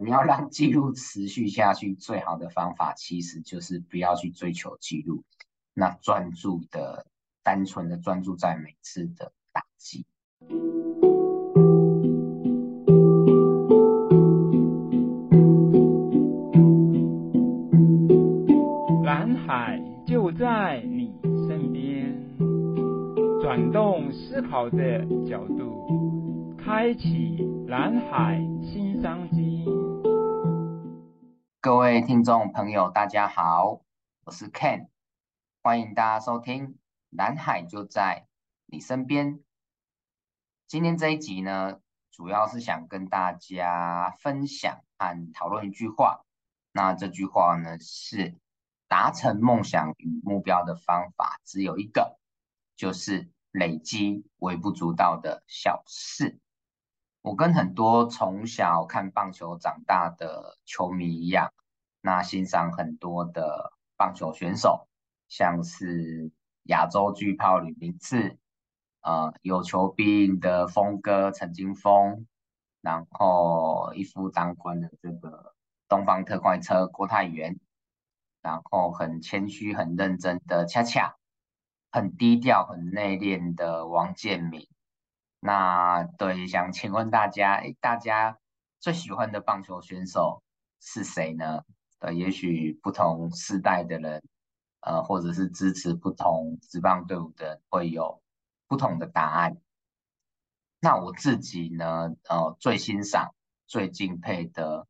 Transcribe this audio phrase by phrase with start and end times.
[0.00, 5.22] 你要让记录持续下去，最好的方法其实就是不要去追求记录，
[5.72, 7.06] 那专注的、
[7.44, 10.04] 单纯的专注在每次的打击。
[19.04, 21.14] 蓝海就在你
[21.46, 22.36] 身边，
[23.40, 26.23] 转动思考的角度，
[26.64, 27.36] 开启
[27.68, 29.66] 蓝海新商机。
[31.60, 33.82] 各位听众朋友，大家好，
[34.24, 34.88] 我是 Ken，
[35.62, 36.68] 欢迎大家收听
[37.10, 38.28] 《蓝海就在
[38.64, 39.34] 你身边》。
[40.66, 41.80] 今天这一集呢，
[42.10, 46.24] 主要是想跟大家分享和讨论一句话。
[46.72, 48.36] 那这句话呢，是
[48.88, 52.18] 达成梦想与目标的方法只有一个，
[52.74, 56.40] 就是累积微不足道的小事。
[57.24, 61.54] 我跟很多从小看棒球长大的球迷一样，
[62.02, 64.86] 那欣赏很多的棒球选手，
[65.26, 66.30] 像是
[66.64, 68.36] 亚洲巨炮吕明赐，
[69.00, 72.26] 呃，有求必应的峰哥陈金峰，
[72.82, 75.54] 然后一夫当关的这个
[75.88, 77.58] 东方特快车郭泰源，
[78.42, 81.16] 然后很谦虚、很认真的恰恰，
[81.90, 84.68] 很低调、很内敛的王建民。
[85.46, 88.38] 那对，想请问大家，诶，大家
[88.80, 90.42] 最喜欢的棒球选手
[90.80, 91.64] 是谁呢？
[91.98, 94.22] 呃，也许不同世代的人，
[94.80, 98.22] 呃，或者是支持不同职棒队伍的会有
[98.68, 99.58] 不同的答案。
[100.80, 103.34] 那我自己呢，呃，最欣赏、
[103.66, 104.86] 最敬佩的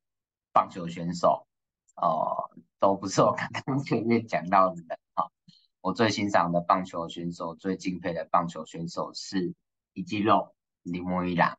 [0.52, 1.48] 棒球选手，
[1.96, 5.26] 呃，都不是我刚刚 前面讲到的人啊。
[5.80, 9.52] 我最欣赏的棒球选手，最敬佩的棒球选手是。
[9.94, 11.56] 以及肉铃木一朗，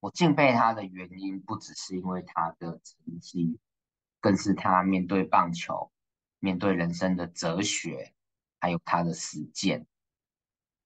[0.00, 3.58] 我敬佩他的原因不只是因为他的成绩，
[4.20, 5.90] 更是他面对棒球、
[6.38, 8.12] 面对人生的哲学，
[8.60, 9.86] 还有他的实践。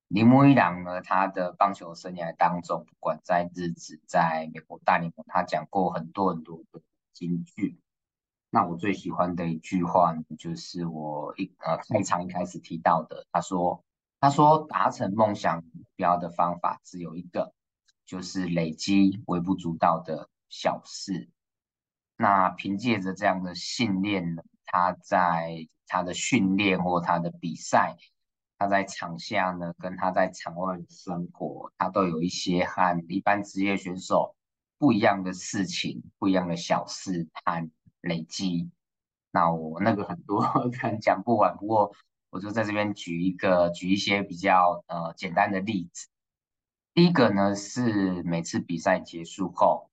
[0.06, 6.80] 铃木一朗呢，他的棒球生涯当中，不管在日职、在美国大联盟，他讲过很多很多的
[7.12, 7.80] 金句。
[8.50, 13.84] 那我最喜欢的一句话呢，就是我一呃开场一开始提到的，他说。
[14.24, 17.52] 他说：“达成梦想目标的方法只有一个，
[18.06, 21.28] 就是累积微不足道的小事。
[22.16, 27.98] 那凭借着这样的信念呢，他在他的训练或他的比赛，
[28.56, 34.34] 他在场下呢，跟他在场外的生活，他都有一些和一般职业选手
[34.78, 37.70] 不一样的事情，不一样的小事和
[38.00, 38.70] 累积。
[39.30, 40.40] 那我那个很多
[40.80, 41.92] 可能讲不完，不过。”
[42.34, 46.08] 我就在这边举一个，举一些比较呃简单的例子。
[46.92, 49.88] 第一个呢是每次比赛结束后，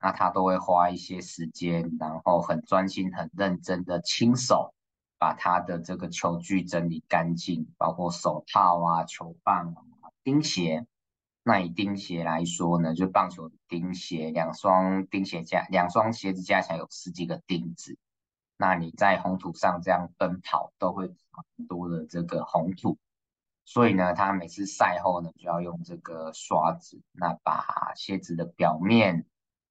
[0.00, 4.72] 那他都会花一些时间，然后很专心、很认真的亲手
[5.18, 10.86] 把他的这个球具整理干净，包括手套啊、球棒啊、钉鞋。
[11.42, 17.98] 那以钉鞋来说呢，就棒球钉鞋，两双钉鞋加两双鞋子加起来有十几个钉子。
[18.62, 22.96] 那你在红土上这样奔跑，都会很多的这个红土，
[23.64, 29.26] 所以呢，他每次赛后呢，就要用这个刷子，那把鞋子的表面，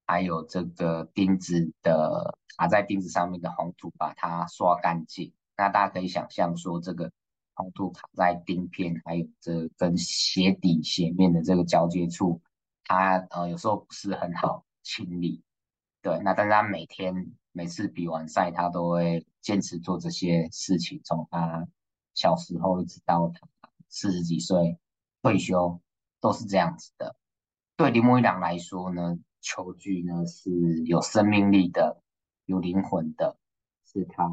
[0.05, 5.33] 还有这个钉子的卡在钉子上面的红土，把它刷干净。
[5.55, 7.09] 那大家可以想象说，这个
[7.53, 12.41] 红土卡在钉片，还有这跟鞋底鞋面的这个交接处，
[12.83, 15.41] 它呃有时候不是很好清理。
[16.01, 17.31] 对，那但是他每天。
[17.53, 21.01] 每次比完赛，他都会坚持做这些事情。
[21.03, 21.67] 从他
[22.13, 23.47] 小时候一直到他
[23.89, 24.77] 四十几岁
[25.21, 25.81] 退休，
[26.19, 27.15] 都是这样子的。
[27.75, 30.49] 对铃木一朗来说呢，球具呢是
[30.85, 32.01] 有生命力的，
[32.45, 33.37] 有灵魂的，
[33.85, 34.29] 是他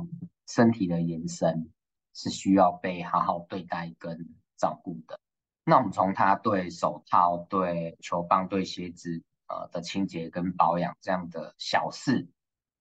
[0.46, 1.70] 身体的延伸，
[2.14, 5.18] 是需要被好好对待跟照顾的。
[5.64, 12.28] 那我们从他对手套、对球棒、对鞋子呃的清洁跟保养这样的小事。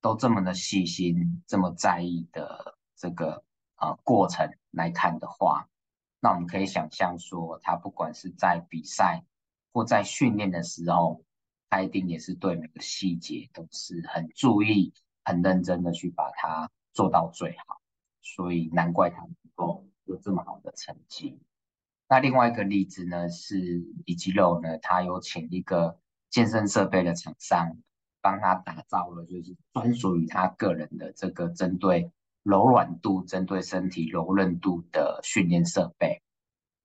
[0.02, 3.44] 都这么的细心，这么在意的这个
[3.78, 5.68] 呃过程来看的话，
[6.20, 9.24] 那我们可以想象说，他不管是在比赛
[9.74, 11.24] 或在训练的时候，
[11.70, 17.82] 他一定也是对每个细节都是很注意、很认真的去把它做到最好，
[18.22, 21.40] 所以难怪他能够有这么好的成绩。
[22.08, 27.78] 那另外一个例子呢，是李吉肉呢，他有请一个健身设备的厂商。
[28.28, 32.12] 帮他打造了就是专属于他个人的这个针对
[32.44, 36.22] 柔软度、针对身体柔韧度的训练设备。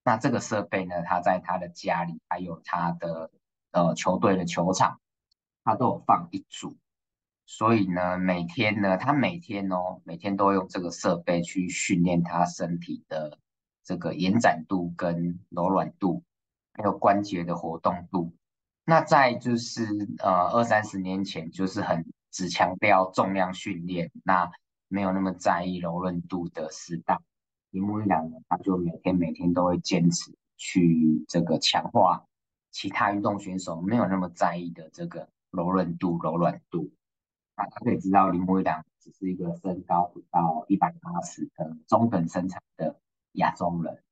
[0.05, 3.33] 那这个设备呢，他在他的家里还有他的
[3.73, 5.01] 呃球队的球场，
[5.65, 6.77] 他都有放一组。
[7.45, 13.37] 所以呢，每天呢，他每天哦，每天都用这个设备去训练他身体的
[13.83, 16.23] 这个延展度跟柔软度，
[16.73, 18.33] 还有关节的活动度。
[18.85, 19.87] 那在就是
[20.19, 24.51] 呃二三十年前，就是很只强调重量训练，那
[24.89, 27.19] 没有那么在意柔韧度的时代，
[27.71, 32.25] 铃木一郎呢，他就每天每天都会坚持去这个强化
[32.71, 36.91] 其他运动选手没有那么在意的这个柔韧度、柔软度。
[37.55, 42.99] 啊，他可以知道铃木一郎只是一个身高不到一百八十的中等身材的
[43.33, 44.03] 亚洲人，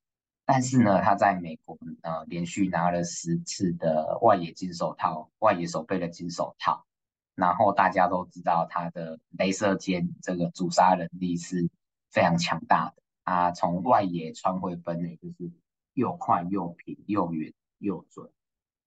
[0.51, 6.85] 但是呢，他在美国呃连续拿了十次的外野金手套，外野手背的金手套，
[7.37, 11.71] 然后大家都知道他的雷射肩这个阻杀能力是
[12.11, 15.53] 非常强大的，他从外野穿回本垒就是
[15.95, 18.29] 又快又平又远又准，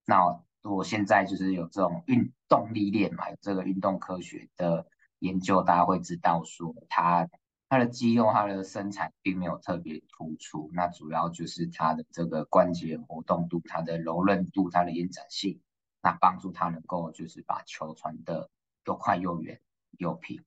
[0.05, 0.41] 那。
[0.65, 4.87] 我现在就是有这种运动历练嘛，有这个运动科学的
[5.19, 7.27] 研究，大家会知道说他
[7.73, 15.59] 他的肌肉、他的身材并没有特别突出，那主要就是他的这个关节活动度、他的柔韧度、他的延展性，
[16.03, 18.51] 那帮助他能够就是把球传得
[18.85, 19.59] 又快又远
[19.97, 20.43] 又平。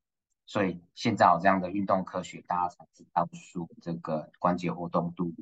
[0.47, 5.35] 所以现在有这样的运动科学，大家才知道说这个关节活动度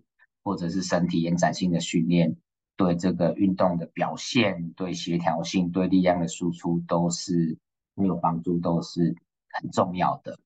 [0.43, 2.35] 或者是身体延展性的训练。
[2.77, 7.59] 对这个运动的表现、对协调性、对力量的输出都是
[7.95, 9.15] 很有帮助，都是
[9.51, 10.41] 很重要的。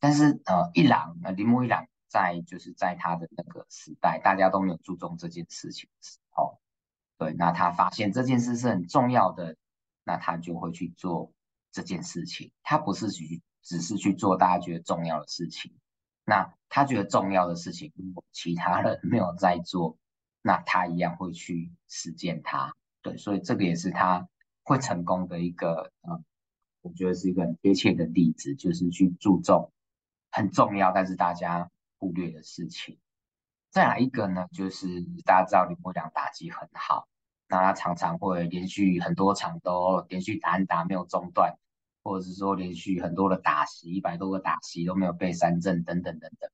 [0.00, 6.60] 但是呃，一朗呃，铃木一朗在就是在他的那个时代，大家都没有注重这件事情的时候，
[7.18, 9.56] 对，那他发现这件事是很重要的，
[10.04, 11.32] 那他就会去做
[11.72, 12.52] 这件事情。
[12.62, 15.72] 他不是去只是去做大家觉得重要的事情，
[16.24, 19.96] 那他觉得重要的事情，如果其他人 没有在做。
[20.46, 24.28] 那他一样会去实践它，对，所以这个也是他
[24.62, 26.22] 会成功的一个，嗯，
[26.82, 29.72] 我觉得是一个很贴切的例子，就是去注重
[30.34, 32.98] 很重要但是大家忽略的事情。
[33.70, 37.06] 再来一个呢，就是大家知道林国良打击很好，
[37.46, 41.56] 那他常常会连续很多场都连续打安打没有中断，
[42.02, 46.50] 或者是说连续很多的打席，一百多个打席都没有被三振等等等等。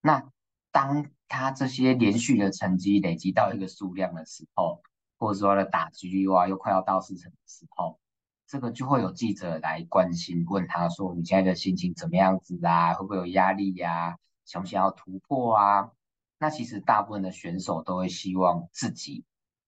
[0.00, 0.30] 那
[0.70, 4.82] 当他这些连续的成绩累积到一个数量的时候，
[5.18, 7.98] 或者说他的打击率哇又快要到四成的时候，
[8.46, 12.94] 这个就会有记者来关心，问他说：“你现在的心情怎么样子啊？
[12.94, 15.90] 会不会有压力呀、想不想要突破啊？”
[16.38, 19.24] 那其实大部分的选手都会希望自己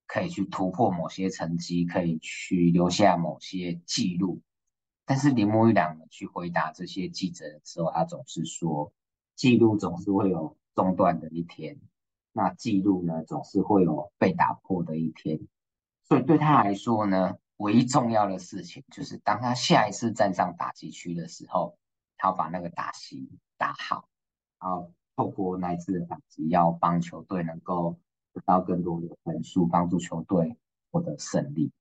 [0.07, 4.41] 可以去突破某些成绩，可以去留下某些记录。
[5.05, 8.93] 但是铃木一朗去回答这些记者的时候，他总是说
[9.35, 11.77] ：“记录总是会有。”中断的一天，
[12.31, 15.41] 那记录呢，总是会有被打破的一天，
[16.05, 21.77] 所以对他来说呢，唯一重要的事情就是当他下一次站上打击区的时候，
[22.17, 24.09] 他要把那个打击打好，
[24.61, 27.99] 然后透过那一次的打击，要帮球队能够
[28.33, 30.57] 得到更多的分数，帮助球队
[30.91, 31.73] 获得胜利。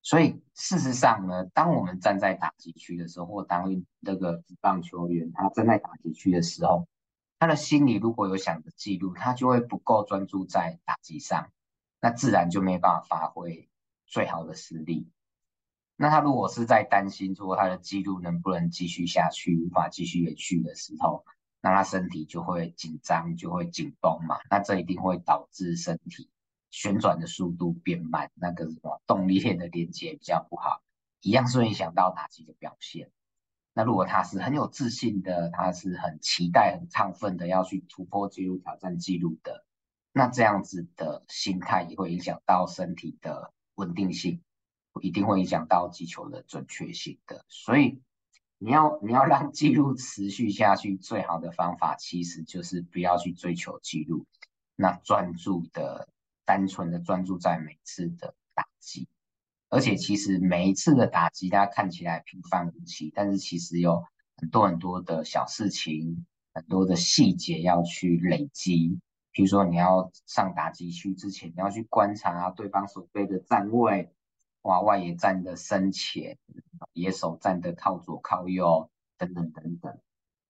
[0.00, 6.88] 所以事实上呢，当我们站在打击区的时候，或当那个棒球员他站在打击区的时候，
[7.38, 11.50] 他的心里如果有想着记录，他就会不够专注在打击上，
[12.00, 13.68] 那自然就没办法发挥
[14.06, 15.10] 最好的实力。
[16.00, 21.24] 那他如果是在担心说他的记录能不能继续下去，无法继续延续的时候，
[21.60, 24.38] 那他身体就会紧张，就会紧绷嘛。
[24.48, 26.30] 那这一定会导致身体
[26.70, 30.82] 旋转的速度变慢，那个什么动力链的连接比较不好，
[31.20, 33.10] 一样是会影响到打击的表现。
[33.74, 39.64] 那如果他是很有自信的，他是很期待、很亢奋的要去突破纪录、挑战纪录的，
[40.12, 44.40] 那这样子的心态也会影响到身体的稳定性，
[45.00, 47.44] 一定会影响到击球的准确性的。
[47.48, 48.00] 所以
[48.58, 54.26] 你要你要让记录持续下去，最好的方法其实就是不要去追求记录，
[54.76, 56.08] 那专注的、
[56.44, 59.08] 单纯的专注在每次的打击。
[59.70, 64.02] 而且其实每一次的打击，大家看起来平凡无奇，但是其实有
[64.36, 68.98] 很多很多的小事情，很多的细节要去累积。
[69.30, 74.10] 比如说你要上打击区之前，你要去观察对方手背的站位，
[74.62, 76.38] 哇，外野站的深浅，
[76.92, 79.98] 野手站的靠左靠右，等等等等。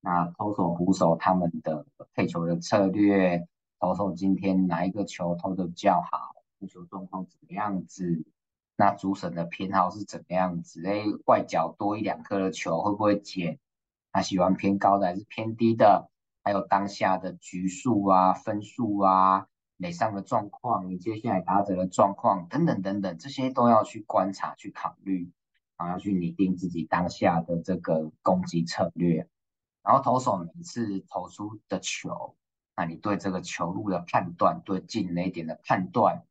[0.00, 3.46] 那投手、捕手他们的配球的策略，
[3.80, 8.24] 投手今天哪一个球投的比较好，投球状况怎么样子？
[8.76, 10.86] 那主审的偏好是怎么样子？
[10.86, 13.58] 哎，外角多一两颗的球会不会捡？
[14.12, 16.08] 他喜欢偏高的还是偏低的？
[16.44, 19.47] 还有当下的局数啊、分数啊、
[19.78, 25.32] 垒上的状况，你接下来打者的状况等等等等，这些都要去观察、去考虑。
[25.80, 29.28] 然后要去拟定自己当下的这个攻击策略。
[29.84, 32.34] 然后投手每次投出的球，
[32.74, 36.24] 那你对这个球路的判断，对进垒点的判断，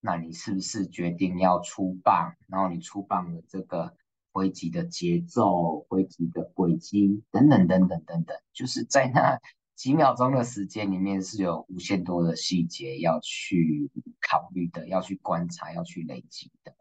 [0.00, 2.34] 那你是不是决定要出棒？
[2.48, 3.94] 然后你出棒的这个
[4.32, 9.38] 挥击的节奏、挥击的轨迹等等等等等等，就是在那
[9.78, 13.88] 几秒钟的时间里面，是有无限多的细节要去
[14.20, 16.74] 考虑的，要去观察，要去累积的。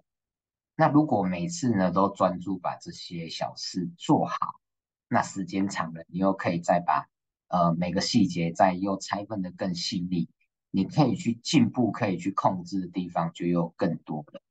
[0.75, 4.59] 那如果每次呢都专注把这些小事做好，
[5.07, 7.07] 那时间长了，你又可以再把
[7.49, 10.27] 呃每个细节再又拆分的更细腻，
[10.71, 14.41] 你可以去进步，可以去控制的地方就又更多了。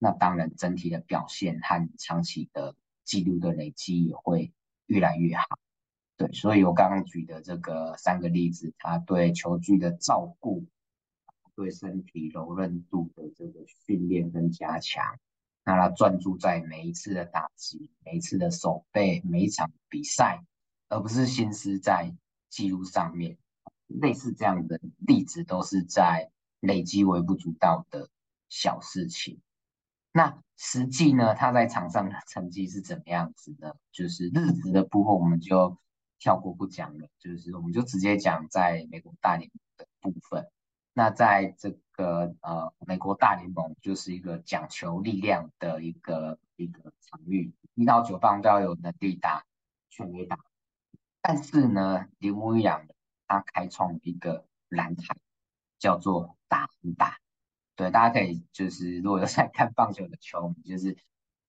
[0.00, 4.52] 那当然，整体的表现和长期的记录的累积也会
[4.86, 5.46] 越来越好。
[6.32, 10.64] 所以我刚刚举的这个三个例子，他对球具的照顾，
[11.54, 15.18] 对身体柔韧度的这个训练跟加强。
[15.64, 20.42] 那他专注在每一次的打击、每一次的守备、每一场比赛，
[20.88, 22.12] 而不是心思在
[22.48, 23.38] 记录上面。
[23.86, 28.08] 类似这样的例子，都是在累积微不足道的
[28.48, 29.40] 小事情。
[30.12, 33.76] 那实际呢，他在场上的成绩是怎么样子的？
[33.92, 35.76] 就是日子的部分，我们就
[36.22, 37.08] 跳过不讲了。
[37.18, 40.46] 就是我们就直接讲在美国大联盟的部分。
[40.92, 49.44] 那在这个呃，美国大联盟就是一个讲求力量的一个一个场域，一到九棒都要有能力打
[49.90, 50.38] 全垒打。
[51.20, 52.86] 但是呢，铃木一朗
[53.26, 55.16] 他开创一个蓝海，
[55.80, 57.18] 叫做打安打。
[57.74, 60.96] 对，大家可以就是如果有在看棒球的球迷，就是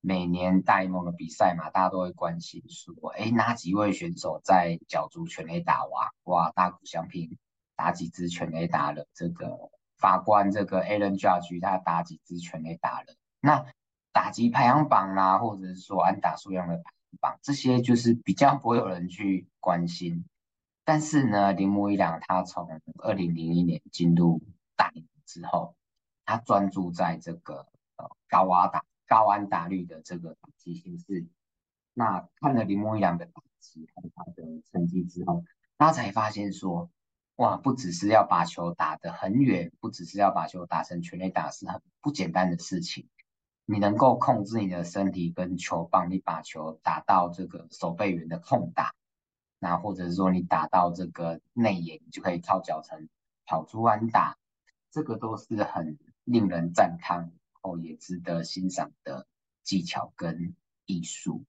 [0.06, 6.10] 每年大联盟的比赛嘛，大家都会关心说，哎，哪几位选手在角逐全垒打王？
[6.26, 7.38] 哇，大谷翔平。
[7.76, 9.08] 打几支全垒打了？
[9.16, 13.16] 这个法官这个 Aaron Judge 他打几支全垒打了？
[13.40, 13.66] 那
[14.12, 20.26] 打击排行榜啦、或者是说安打数量的排行榜，这些就是比较不会有人去关心。
[20.86, 22.70] 但是呢，铃木一朗他从
[23.00, 24.42] 二零零一年进入
[24.76, 25.76] 大联盟之后，
[26.26, 31.28] 他专注在这个呃高瓦打高安打率的这个打击形式。
[31.94, 35.44] 那看了铃木一朗的打击和他的成绩之后，
[35.78, 36.90] 他才发现说。
[37.38, 43.10] 哇，不只是要把球打得很远，不只是要把球打成全垒打，是很不简单的事情。
[43.66, 48.94] 你能够控制你的身体跟球棒，你把球打到这个守备员的空档，
[49.58, 53.10] 那或者是说你打到这个内野，你就可以靠脚程
[53.48, 54.38] 跑出安打，
[54.92, 57.32] 这个都是很令人赞叹，
[57.63, 59.27] 哦，也值得欣赏的
[59.63, 60.55] 技巧跟
[60.86, 61.43] 艺术。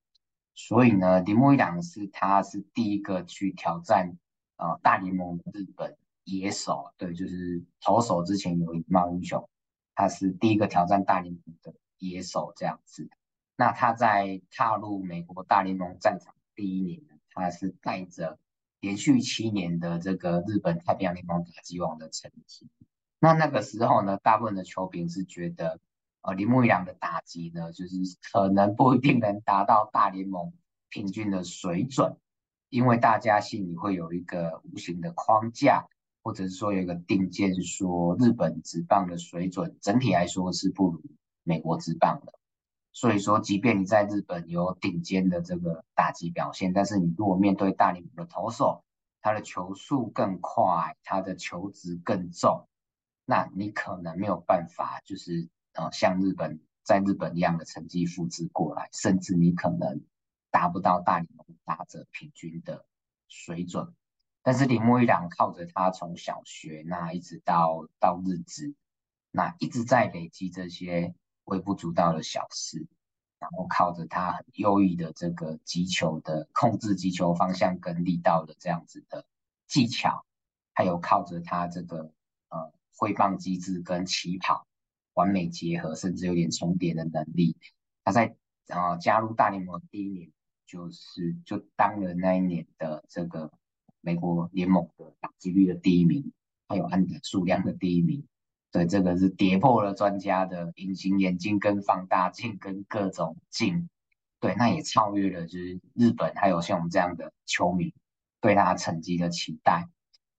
[0.54, 4.16] 所以呢，铃木一朗是他是第一个去挑战。
[4.56, 9.49] 呃，大联盟的日本野手，对，就是投手之前有一茂英雄，
[9.97, 13.11] 他是第一个挑战大联盟的野手这样子。
[13.56, 18.38] 那他在踏入美国大联盟战场第一年，他是带着
[18.78, 22.71] 连续七年的这个日本太平洋联盟打击王的成绩。
[23.18, 25.80] 那那个时候呢，大部分的球评是觉得，
[26.25, 27.97] 呃，铃木一朗的打击呢，就是
[28.33, 30.54] 可能不一定能达到大联盟
[30.88, 32.16] 平均的水准。
[32.71, 35.87] 因为大家心里会有一个无形的框架，
[36.23, 41.02] 或者是说有一个定见，说日本职棒的水准整体来说是不如
[41.43, 42.33] 美国职棒的。
[42.93, 48.83] 所以说，即便你在日本有顶尖的这个打击表现，但是你如果面对大联盟的投手，
[49.21, 52.66] 他的球速更快，他的球值更重，
[53.26, 60.00] 那你可能没有办法，就是呃像日本在日本一样的成绩复制过来，甚至你可能。
[60.50, 62.87] 达不到大联盟打者平均的
[63.26, 63.93] 水准，
[64.40, 68.73] 但是铃木一朗靠着他从小学那一直到到日职，
[69.33, 71.12] 那一直在累积这些
[71.43, 72.87] 微不足道的小事，
[73.40, 79.26] 然后靠着他很优异的这个击球的控制击球方向跟力道的这样子的
[79.66, 80.25] 技巧，
[80.73, 82.12] 还有靠着他这个
[82.49, 84.69] 呃挥棒机制跟起跑
[85.14, 87.56] 完美结合，甚至有点重叠的能力，
[88.04, 88.37] 他在
[88.68, 90.30] 呃加入大联盟第一年。
[90.66, 93.52] 就是就当了那一年的这个
[94.00, 96.33] 美国联盟的打击率的第一名，
[96.66, 98.26] 还有安打数量的第一名，
[98.73, 103.90] 对，这个是跌破了专家的隐形眼镜跟放大镜跟各种镜，
[104.40, 107.92] 对，那也超越了就是日本还有像我们这样的球迷
[108.40, 109.90] 对他成绩的期待，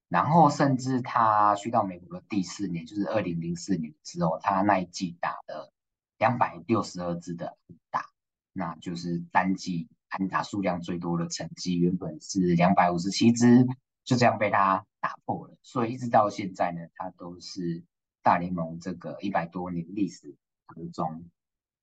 [0.08, 5.74] 然后甚至他去到美国的第四年，就是二零零四年之后，他那一季打了
[6.18, 8.06] 两百六十二支的安打，
[8.54, 9.88] 那就是单季。
[10.10, 13.68] 安打数量最多的成绩原本是两百五十七支，
[14.06, 15.58] 就这样被他打破了。
[15.62, 17.84] 所以一直到现在呢，他都是
[18.24, 20.34] 大联盟这个一百多年历史
[20.68, 21.26] 当中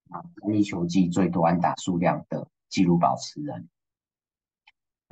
[0.09, 3.69] 啊，单一球季最多安打数量的纪录保持人。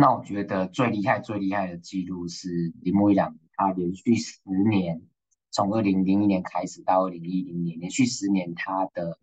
[0.00, 4.40] 那我觉得最厉害、最厉害的记录是铃木一朗，他连续十
[4.70, 5.02] 年，
[5.50, 9.18] 从二零零一年开始到二零一零年，连续十年他的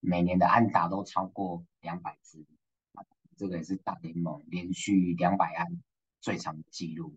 [0.00, 2.46] 每年的安打都超过两百支，
[3.36, 5.66] 这个也是大联盟连续两百安
[6.22, 7.14] 最长的记录。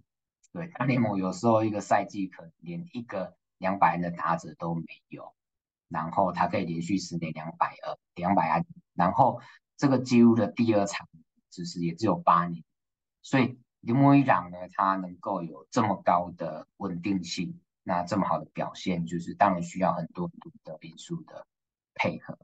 [0.52, 5.34] 对，大联盟有时候一个赛季可能连一个两百安的打者都没有，
[5.88, 9.40] 然后他可以连续十年两百二两百安，然后
[9.78, 11.08] 这个记录的第二长
[11.50, 12.62] 就是也只有八年。
[13.26, 21.48] 所以铃木一朗呢，他能够有这么高的稳定性，那这么好的表现，就是当然需要很多很多的因素的
[21.96, 22.38] 配合。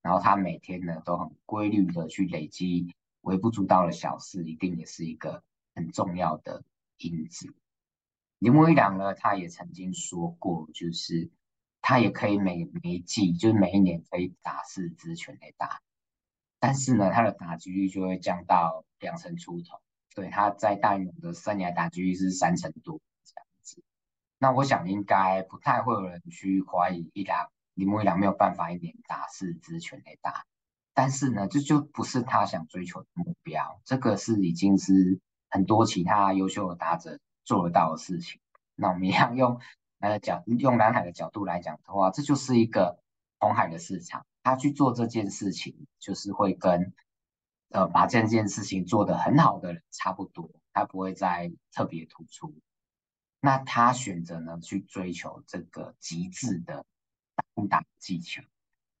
[0.00, 5.42] 然后他每天呢都很规律的去累积微不足道的小事，一定也是一个
[5.74, 6.64] 很重要的
[6.96, 7.54] 因子。
[8.38, 11.30] 铃木一朗呢，他也曾经说过，就是
[11.82, 15.82] 他也可以每每季，就是每一年可以打四支全垒打，
[16.58, 19.78] 但是呢，他的打击率就会降到两成出头。
[20.16, 23.82] 对，他在大联盟的生涯打击率是三成多这样子，
[24.38, 30.46] 那我想应该不太会有人去怀疑一朗铃木一朗没有办法一年打四支全垒打，
[30.94, 35.20] 但是呢，这就不是他想追求的目标，这个是已经是
[35.50, 38.40] 很多其他优秀的打者做得到的事情。
[38.74, 39.60] 那我们一样用
[39.98, 42.98] 呃角用蓝海的角度来讲的话，这就是一个
[43.38, 46.94] 红海的市场，他去做这件事情就是会跟。
[47.70, 52.54] 呃，把这件事情做得很好的人差不多，他不会再特别突出。
[53.40, 56.86] 那他选择呢，去追求这个极致的
[57.34, 58.42] 打打技巧，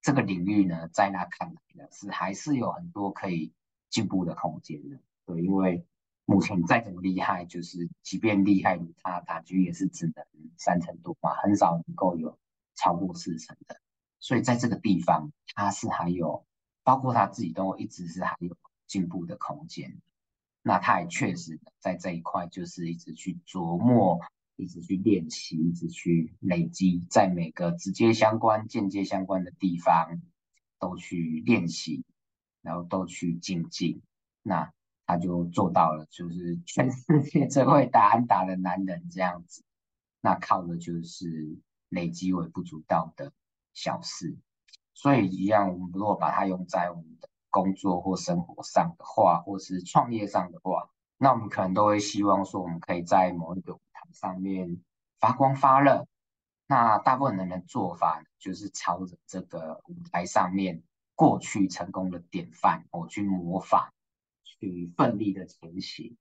[0.02, 3.52] 这个领域呢，在他看来呢，是还是有很多可以
[3.88, 5.00] 进步的空间的。
[5.24, 5.86] 对，因为
[6.24, 10.26] 目前再怎么厉害，就是即便厉害他，打击也是只能
[10.58, 12.38] 三成多嘛，很少能够有
[12.74, 13.80] 超过四成的。
[14.18, 16.45] 所以在这个地方，他是还有。
[16.86, 20.00] 包括他自己都一直是还有进步的空间，
[20.62, 24.20] 那他也确实在这一块就是一直去琢磨，
[24.54, 30.22] 一直去练习，一直去累积，在每个直接相关、间接相关的地方
[30.78, 32.04] 都去练习，
[32.62, 34.00] 然后都去精进，
[34.44, 34.72] 那
[35.06, 39.64] 他就做到了，就是全世界最会打安打的男人这样子，
[40.20, 43.32] 那靠的就是累积微不足道的
[43.74, 44.36] 小事。
[44.96, 54.80] 所以一样，我们如果把它用在我们的工作或生活上的话，或是创业上的话，那我们可能都会希望说，我们可以在某一个舞台上面
[55.20, 56.06] 发光发热。
[56.66, 60.82] 那大部分人的做法就是朝着这个舞台上面
[61.14, 63.90] 过去成功的典范，我去模仿，
[64.44, 66.16] 去奋力的前行。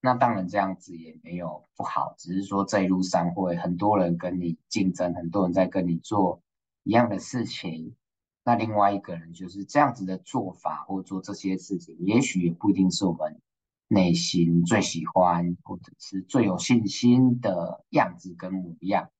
[0.00, 6.40] 那当然这样子也没有不好，只是说这一路上会很多人跟你竞争，很多人在跟你做
[6.84, 7.96] 一样的事情。
[8.42, 13.40] 那另外一个人就是这样子的做法，或做这些事情，也许也不一定是我们
[13.86, 19.10] 内心最喜欢或者是最有信心的样子跟模样。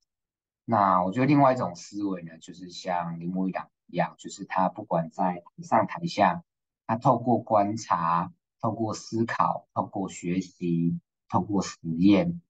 [0.64, 6.42] 那我觉得另外一种思维呢，就是像铃木一朗一样，就是他不管在台上台下，
[6.86, 12.40] 他透过观察、透过思考、透过学习、透过实验，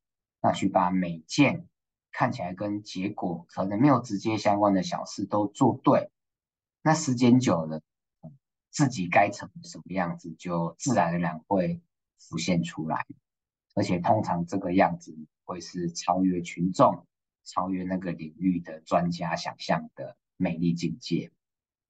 [0.40, 1.66] 那去把每件
[2.12, 6.10] 看起来跟结果可能没有直接相关的小事都做对。
[6.82, 7.82] 那时间久了，
[8.70, 11.80] 自己该成什么样子，就自然而然会
[12.18, 13.06] 浮现出来。
[13.74, 17.06] 而且通常这个样子会是超越群众、
[17.44, 21.30] 超越那个领域的专家想象的美丽境界。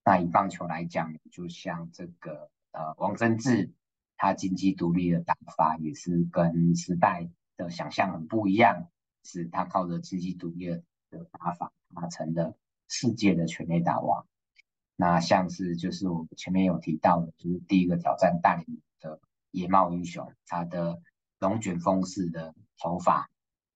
[0.05, 3.73] 那以棒球来讲，就像这个呃王贞治，
[4.17, 8.89] 他经济独立的打法也是跟时代的想象很不一样，
[9.23, 12.57] 是他靠着经济独立的打法，他成了
[12.89, 14.27] 世界的全垒打王。
[15.01, 19.19] 那像是就是我前面有提到的，就是第一个挑战大联盟的
[19.51, 21.01] 野茂英雄，他的
[21.39, 23.31] 龙卷风式的头发，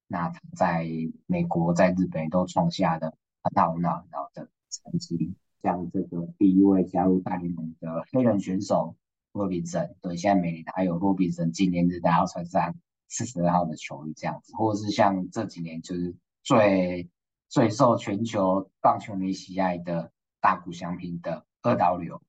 [0.06, 0.86] 那他在
[1.24, 5.34] 美国、在日本都创下了很好很好很好的成绩。
[5.62, 8.94] 像这个第一位加入大联盟的黑人选手
[9.32, 12.74] 罗宾森，对，现在每年还有罗宾森纪念日，大家要穿上
[13.08, 17.08] 四十二号的球衣这样子，或者是像这几年就是最
[17.48, 20.12] 最受全球棒球迷喜爱的。
[20.44, 22.20] 大谷翔平的二刀流，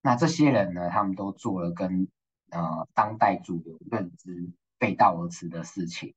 [0.00, 2.06] 那这些人呢，他们都做了跟
[2.50, 6.14] 呃当代主流认知背道而驰的事情。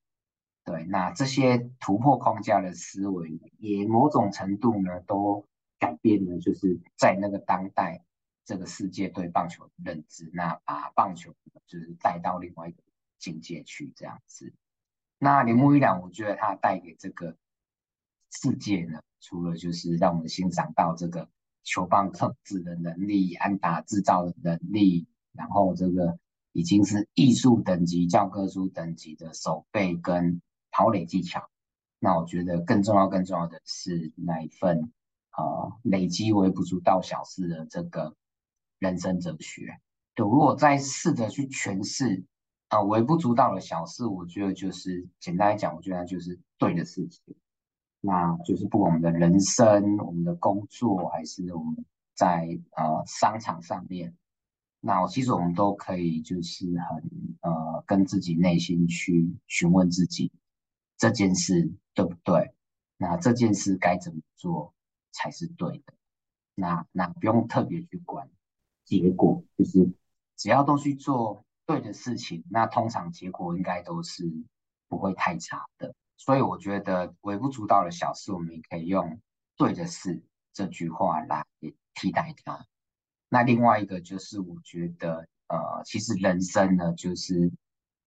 [0.64, 5.44] 对，那这些突破框架的思维，也某种程度呢，都
[5.80, 8.04] 改变了，就是在那个当代
[8.46, 11.34] 这个世界对棒球的认知，那把棒球
[11.66, 12.84] 就是带到另外一个
[13.18, 14.54] 境界去这样子。
[15.18, 17.36] 那铃木一朗，我觉得他带给这个
[18.30, 21.28] 世界呢，除了就是让我们欣赏到这个。
[21.64, 26.18] 球棒控制的能力、安打制造的能力，然后这个
[26.52, 30.42] 已经是艺术等级、教科书等级的守备跟
[30.72, 31.50] 跑垒技巧。
[32.00, 34.92] 那我觉得更重要、更重要的是那一份
[35.38, 38.16] 呃累积微不足道小事的这个
[38.80, 39.80] 人生哲学。
[40.16, 42.24] 对，如果再试着去诠释
[42.70, 47.36] 啊微不足道的小事，我觉得就是简单来讲，我觉得就是对的事情。
[48.02, 51.86] 那就是不管我们的人生、我们的工作，还是我们
[52.16, 54.16] 在呃商场上面，
[54.80, 60.32] 那其实我们都可以就是很呃跟自己内心去询问自己
[60.98, 62.54] 这件事对不对？
[62.98, 64.74] 那这件事该怎么做
[65.12, 65.94] 才是对的？
[66.56, 68.30] 那那不用特别去管
[68.86, 69.92] 结果，就是
[70.36, 74.30] 只要都去做对的事情，那通常结果应该都是
[74.88, 75.94] 不会太差的。
[76.20, 79.22] 所以我觉得微不足道的小事，我们也可以用
[79.56, 81.46] “对的事”这句话来
[81.94, 82.68] 替代它。
[83.30, 87.50] 那另外一个就是，我觉得呃，其实人生呢，就是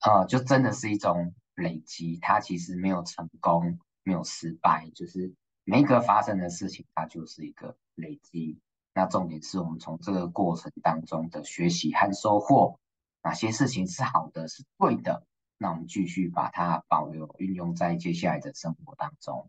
[0.02, 2.18] 呃，就真的是一种累积。
[2.18, 5.32] 它其实没有成功，没有失败，就是
[5.64, 8.60] 每一个发生的事情，它就是一个累积。
[8.92, 12.78] 那重点是我们从这个过程当中的学习和收获，
[13.22, 15.24] 哪些事情是好的，是对的。
[15.62, 19.48] 那我们继续把它保留运用在接下来的生活当中。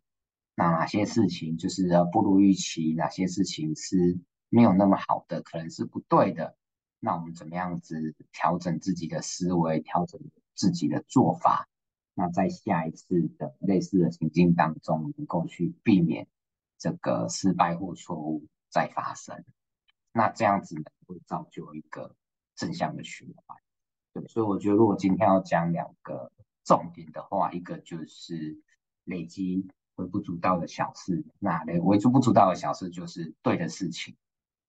[0.53, 6.55] 那哪些事情就是不如预期，哪些事情是没有那么好的，可能是不对的。
[6.99, 10.21] 那我们怎么样子调整自己的思维，调整
[10.53, 11.67] 自己的做法？
[12.13, 16.27] 那在下一次的类似的情境当中，能够去避免
[16.77, 19.43] 这个失败或错误再发生。
[20.11, 22.15] 那这样子能够造就一个
[22.55, 23.57] 正向的循环。
[24.13, 26.31] 对，所以我觉得，如果今天要讲两个
[26.63, 28.61] 重点的话，一个就是
[29.05, 34.15] 累积微不足道的小事，那累微不足道的小事就是对的事情。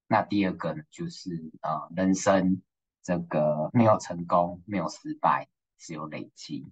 [0.08, 2.62] 那第二个呢，就是呃，人生
[3.02, 5.46] 这个没有成功，没有失败，
[5.78, 6.66] 只有累积。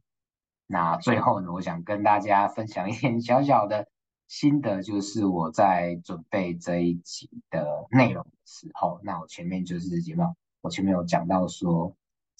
[0.67, 3.87] 那最后呢，我想跟大家分享一点小小的
[4.29, 10.35] 心得，就是我在准备这一集的内容的时候，那我前面就是有没有？
[10.63, 11.95] 我前面有讲到说。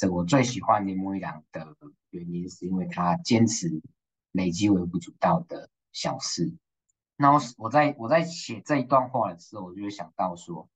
[0.09, 1.77] 我最喜欢林木一朗的
[2.11, 3.83] 原因，是因为他坚持
[4.33, 6.55] 累积微不足道的小事。
[7.17, 10.69] 那我我在我在写这一段话的时候，我就会想到说，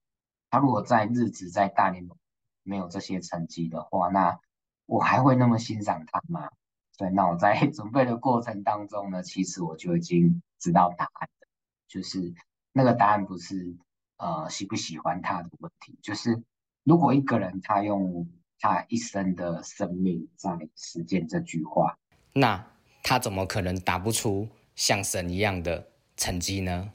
[0.51, 2.17] 他如果在日子在大联盟
[2.63, 4.39] 没有这些成绩的话，那
[4.87, 6.51] 我还会那么欣赏他吗？
[6.97, 11.49] 对，那我在 准备的过程当中呢，其实我就已经知道答案了，
[11.89, 12.33] 就是
[12.73, 13.77] 那个答案不是
[14.19, 16.43] 呃喜不喜欢他的问题，就是
[16.85, 21.97] 如果一个人他用他一生的生命在实践这句话，
[22.33, 22.67] 那
[23.03, 26.91] 他怎么可能打不出像神一样的成绩呢？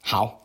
[0.00, 0.42] 好，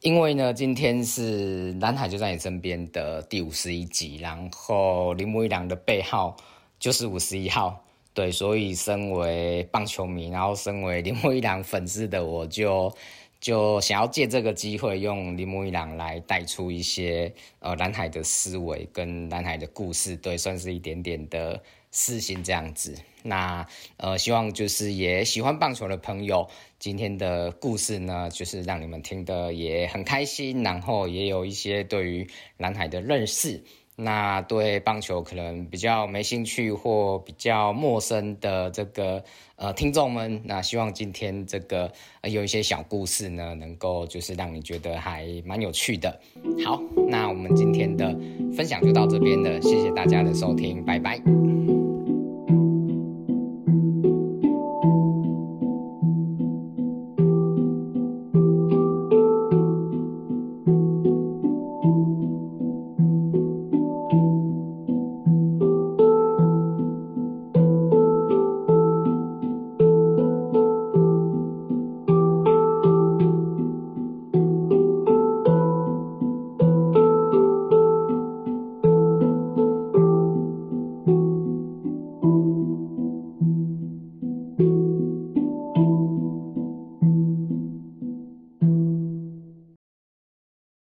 [0.00, 6.36] 因为呢，今天是蓝海就在你身边的第五十一集，然后铃木一朗的背号
[6.78, 12.94] 就是五十一号，对，所以身为棒球迷，然后身为铃木一朗粉丝的我就。
[13.44, 22.96] 就想要借这个机会，用铃木一朗来带出一些呃蓝海的思维跟蓝海的故事，对，算是一点点的私心这样子。
[23.22, 23.66] 那
[23.98, 32.26] 呃，希望就是也喜欢棒球的朋友，今天的故事呢，就是让你们听得也很开心，然后也有一些对于
[32.56, 33.62] 蓝海的认识。
[33.96, 39.22] 那对棒球可能比较没兴趣或比较陌生的这个
[39.56, 41.90] 呃听众们，那希望今天这个、
[42.22, 46.20] 有一些小故事呢，能够就是让你觉得还蛮有趣的。
[46.64, 48.12] 好，那我们今天的
[48.56, 51.63] 分享就到这边了，谢谢大家的收听，拜拜。